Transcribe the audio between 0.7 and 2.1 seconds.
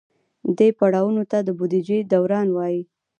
پړاوونو ته د بودیجې